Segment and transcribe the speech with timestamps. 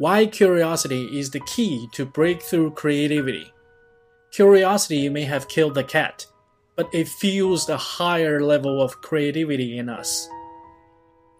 [0.00, 3.52] why curiosity is the key to breakthrough creativity.
[4.32, 6.24] Curiosity may have killed the cat,
[6.74, 10.26] but it fuels a higher level of creativity in us.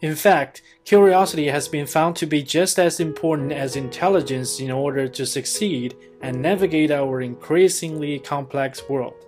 [0.02, 5.08] In fact, curiosity has been found to be just as important as intelligence in order
[5.08, 9.24] to succeed and navigate our increasingly complex world.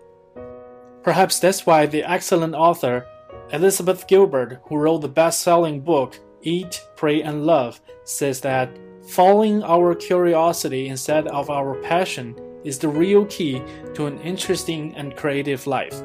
[1.02, 3.06] Perhaps that's why the excellent author
[3.50, 8.68] Elizabeth Gilbert, who wrote the best selling book Eat, Pray, and Love, says that
[9.08, 13.62] following our curiosity instead of our passion is the real key
[13.94, 16.02] to an interesting and creative life.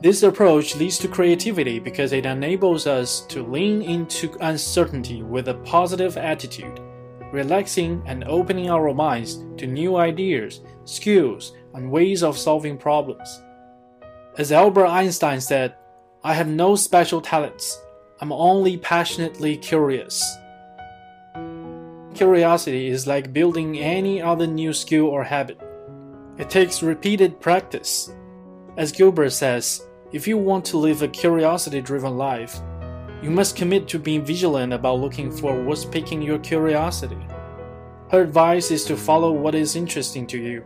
[0.00, 5.54] This approach leads to creativity because it enables us to lean into uncertainty with a
[5.54, 6.80] positive attitude,
[7.32, 13.42] relaxing and opening our minds to new ideas, skills, and ways of solving problems.
[14.38, 15.74] As Albert Einstein said,
[16.22, 17.80] I have no special talents,
[18.20, 20.22] I'm only passionately curious.
[22.16, 25.60] Curiosity is like building any other new skill or habit.
[26.38, 28.10] It takes repeated practice.
[28.78, 32.58] As Gilbert says, if you want to live a curiosity driven life,
[33.20, 37.18] you must commit to being vigilant about looking for what's piquing your curiosity.
[38.10, 40.64] Her advice is to follow what is interesting to you,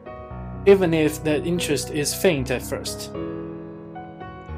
[0.66, 3.12] even if that interest is faint at first.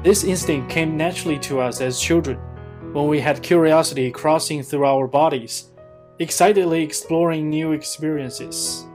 [0.03, 2.37] This instinct came naturally to us as children,
[2.93, 5.71] when we had curiosity crossing through our bodies,
[6.19, 8.85] excitedly exploring new experiences.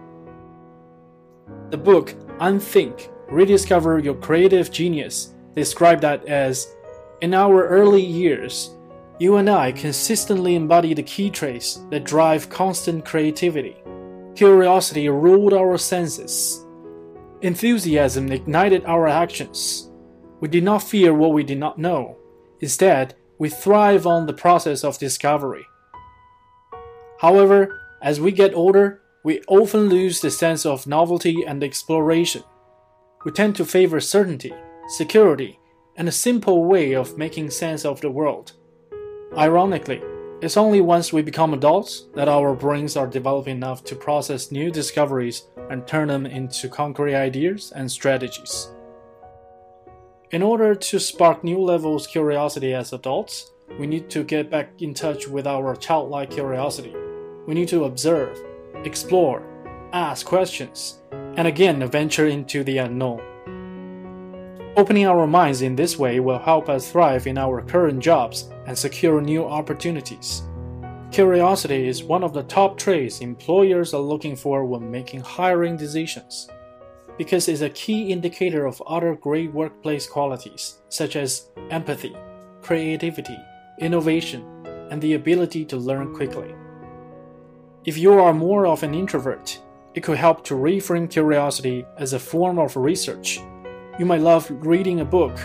[1.70, 6.74] The book Unthink Rediscover Your Creative Genius describe that as
[7.20, 8.70] In our early years,
[9.19, 13.77] you and I consistently embody the key traits that drive constant creativity.
[14.36, 16.64] Curiosity ruled our senses.
[17.42, 19.91] Enthusiasm ignited our actions.
[20.41, 22.16] We did not fear what we did not know.
[22.61, 25.66] Instead, we thrive on the process of discovery.
[27.20, 32.44] However, as we get older, we often lose the sense of novelty and exploration.
[33.24, 34.55] We tend to favor certainty
[34.89, 35.61] security,
[35.96, 38.52] and a simple way of making sense of the world.
[39.36, 40.02] Ironically,
[40.40, 44.70] it's only once we become adults that our brains are developed enough to process new
[44.70, 48.68] discoveries and turn them into concrete ideas and strategies.
[50.30, 54.70] In order to spark new levels of curiosity as adults, we need to get back
[54.80, 56.95] in touch with our childlike curiosity.
[57.48, 58.39] We need to observe,
[58.85, 59.42] explore,
[59.95, 63.23] ask questions, and again venture into the unknown.
[64.77, 68.77] Opening our minds in this way will help us thrive in our current jobs and
[68.77, 70.42] secure new opportunities.
[71.11, 76.48] Curiosity is one of the top traits employers are looking for when making hiring decisions,
[77.17, 82.15] because it's a key indicator of other great workplace qualities such as empathy,
[82.61, 83.39] creativity,
[83.79, 84.45] innovation,
[84.91, 86.55] and the ability to learn quickly.
[87.88, 89.58] If you are more of an introvert,
[89.94, 93.40] it could help to reframe curiosity as a form of research
[93.98, 95.40] you might love reading a book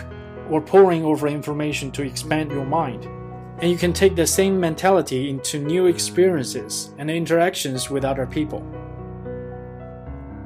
[0.50, 3.06] or poring over information to expand your mind.
[3.60, 8.62] And you can take the same mentality into new experiences and interactions with other people.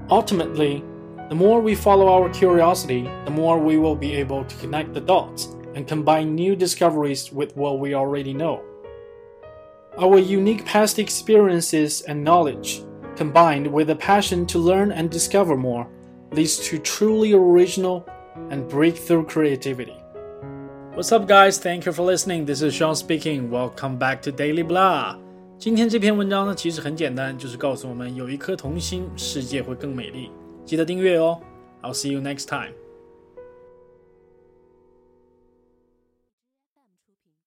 [0.08, 0.84] Ultimately,
[1.28, 5.00] the more we follow our curiosity, the more we will be able to connect the
[5.00, 8.62] dots and combine new discoveries with what we already know.
[9.97, 12.83] Our unique past experiences and knowledge,
[13.15, 15.87] combined with a passion to learn and discover more,
[16.31, 18.03] leads to truly original
[18.49, 19.95] and breakthrough creativity.
[20.95, 21.59] What's up, guys?
[21.59, 22.45] Thank you for listening.
[22.45, 23.49] This is Sean speaking.
[23.51, 25.17] Welcome back to Daily Blah.
[25.59, 30.31] 今天这篇文章呢，其实很简单，就是告诉我们有一颗童心，世界会更美丽。
[30.65, 31.39] 记得订阅哦。
[31.81, 32.73] I'll see you next time.